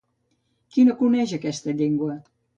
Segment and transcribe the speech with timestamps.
[0.75, 2.19] Qui no coneix aquesta llengua?